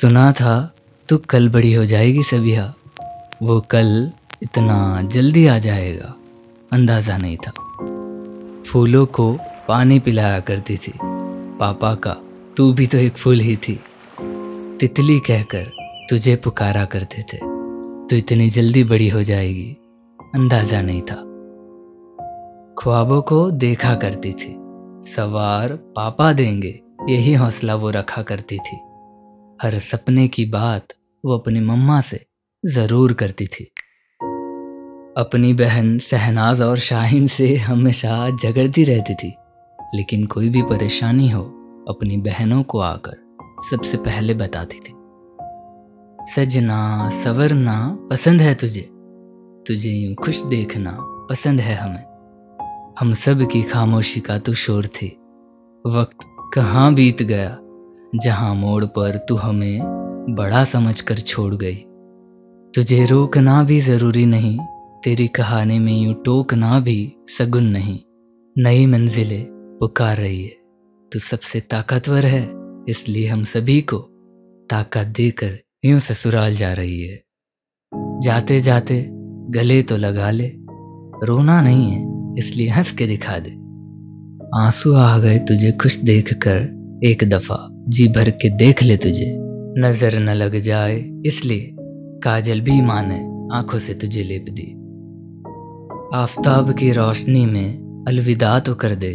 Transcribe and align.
सुना 0.00 0.32
था, 0.32 0.74
तू 1.08 1.18
कल 1.18 1.48
बड़ी 1.48 1.72
हो 1.72 1.84
जाएगी 1.84 2.22
सबिया 2.22 2.74
वो 3.42 3.60
कल 3.60 4.12
इतना 4.42 5.02
जल्दी 5.02 5.46
आ 5.46 5.58
जाएगा, 5.58 6.14
अंदाज़ा 6.72 7.16
नहीं 7.16 7.36
था। 7.36 7.52
फूलों 8.62 9.06
को 9.06 9.38
पानी 9.68 9.98
पिलाया 9.98 10.40
करती 10.40 10.76
थी। 10.76 10.92
पापा 11.58 11.94
का, 11.94 12.16
तू 12.56 12.72
भी 12.72 12.86
तो 12.86 12.98
एक 12.98 13.16
फूल 13.16 13.40
ही 13.40 13.56
थी। 13.56 13.80
तितली 14.80 15.18
कहकर 15.20 15.72
तुझे 16.10 16.36
पुकारा 16.36 16.84
करते 16.84 17.22
थे। 17.22 17.38
तू 18.06 18.16
इतनी 18.16 18.48
जल्दी 18.50 18.84
बड़ी 18.84 19.08
हो 19.08 19.22
जाएगी, 19.22 19.76
अंदाज़ा 20.34 20.80
नहीं 20.82 21.02
था। 21.02 21.16
ख्वाबों 22.78 23.22
को 23.22 23.50
देखा 23.50 23.94
करती 23.94 24.32
थी। 24.32 24.56
सवार 25.12 25.72
पापा 25.72 26.32
देंगे, 26.32 26.80
यही 27.08 27.34
हौसला 27.34 27.74
वो 27.74 27.90
रखा 27.90 28.22
करती 28.22 28.58
थी। 28.58 28.78
हर 29.62 29.78
सपने 29.78 30.28
की 30.28 30.44
बात 30.44 30.86
वो 31.24 31.38
अपनी 31.38 31.60
मम्मा 31.60 32.00
से 32.00 32.26
ज़रूर 32.64 33.12
करती 33.12 33.46
थी। 33.46 33.64
अपनी 35.16 35.52
बहन 35.54 35.98
सहनाज 35.98 36.60
और 36.60 36.78
शाहीन 36.78 37.26
से 37.26 37.56
हमेशा 37.56 38.30
झगड़ती 38.30 38.84
रहती 38.84 39.14
थी, 39.14 39.34
लेकिन 39.94 40.26
कोई 40.26 40.48
भी 40.48 40.62
परेशानी 40.62 41.30
हो, 41.30 41.42
अपनी 41.88 42.16
बहनों 42.16 42.62
को 42.62 42.78
आकर 42.78 43.16
सबसे 43.70 43.96
पहले 43.96 44.34
बताती 44.34 44.76
थी। 44.76 44.94
सजना, 46.32 47.10
सवरना, 47.10 47.98
पसंद 48.10 48.40
है 48.40 48.54
तुझे। 48.54 48.88
तुझे 49.66 49.90
यूँ 49.90 50.14
खुश 50.14 50.42
देखना 50.42 50.96
पसंद 51.00 51.60
है 51.60 51.74
हमें। 51.74 52.04
हम 53.00 53.14
सब 53.14 53.48
की 53.50 53.62
खामोशी 53.62 54.20
का 54.20 54.38
तो 54.38 54.54
शोर 54.54 54.86
थी। 54.86 55.08
वक्त 55.86 56.18
कहाँ 56.54 56.94
बीत 56.94 57.22
गया? 57.22 57.58
जहाँ 58.14 58.54
मोड़ 58.54 58.84
पर 58.84 59.16
तू 59.28 59.36
हमें 59.36 59.80
बड़ा 60.30 60.64
समझकर 60.64 61.18
छोड़ 61.18 61.54
गई। 61.54 61.76
तुझे 62.74 63.04
रोकना 63.06 63.62
भी 63.64 63.80
ज़रूरी 63.80 64.26
नहीं, 64.26 64.58
तेरी 65.04 65.28
कहानी 65.28 65.78
में 65.78 66.02
यूँ 66.02 66.14
टोकना 66.24 66.80
भी 66.80 67.12
सगुन 67.38 67.64
नहीं। 67.64 67.98
नई 68.56 68.86
मंजिलें 68.86 69.46
पुकार 69.80 70.16
रही 70.16 70.42
है, 70.44 70.56
तू 71.12 71.18
सबसे 71.18 71.60
ताकतवर 71.60 72.26
है, 72.26 72.42
इसलिए 72.88 73.26
हम 73.28 73.44
सभी 73.44 73.80
को 73.80 73.98
ताकत 74.70 75.06
देकर 75.06 75.58
यूँ 75.84 76.00
ससुराल 76.00 76.54
जा 76.54 76.72
रही 76.72 77.00
है। 77.02 77.22
जाते 78.22 78.60
जाते 78.60 79.06
गले 79.50 79.82
तो 79.82 79.96
लगा 79.96 80.30
ले, 80.30 80.52
रोना 81.24 81.60
नहीं 81.60 81.90
है, 81.90 82.34
इसलिए 82.38 82.68
हंस 82.68 82.92
के 82.92 83.06
दिखा 83.06 83.38
दे। 83.38 83.50
आँसू 84.54 84.94
आ 84.94 85.18
गए 85.18 85.38
तुझे 85.38 85.72
खुश 85.72 85.96
देखकर 85.96 86.75
एक 87.04 87.22
दफ़ा 87.24 87.56
जी 87.88 88.06
भर 88.08 88.30
के 88.32 88.48
देख 88.56 88.82
ले 88.82 88.96
तुझे। 88.96 89.26
नज़र 89.78 90.18
न 90.18 90.34
लग 90.34 90.56
जाए, 90.58 90.96
इसलिए 91.26 91.74
काजल 92.22 92.60
भी 92.60 92.80
माने 92.82 93.18
आँखों 93.56 93.78
से 93.78 93.94
तुझे 93.94 94.22
लेप 94.22 94.44
दी। 94.50 94.72
आफताब 96.14 96.72
की 96.72 96.90
रोशनी 96.92 97.44
में 97.46 98.04
अलविदा 98.08 98.58
तो 98.60 98.74
कर 98.74 98.94
दे, 98.94 99.14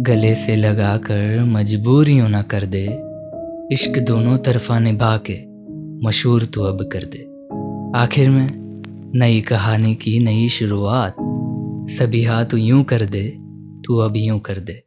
गले 0.00 0.34
से 0.34 0.56
लगा 0.56 0.96
कर 0.96 1.44
मजबूरियों 1.44 2.28
ना 2.28 2.42
कर 2.42 2.66
दे, 2.66 2.84
इश्क 3.72 3.98
दोनों 3.98 4.36
तरफा 4.38 4.78
निभा 4.78 5.16
के 5.30 5.38
मशहूर 6.06 6.44
तो 6.44 6.64
अब 6.64 6.88
कर 6.92 7.04
दे। 7.04 7.26
आखिर 7.98 8.30
में 8.30 8.48
नई 9.14 9.40
कहानी 9.40 9.94
की 9.94 10.18
नई 10.18 10.48
शुरुआत, 10.48 11.16
सभी 11.90 12.22
हाथ 12.24 12.54
यूँ 12.54 12.84
कर 12.84 13.04
दे, 13.06 13.26
तू 13.84 13.98
अब 13.98 14.16
यूँ 14.16 14.38
कर 14.40 14.58
दे। 14.60 14.82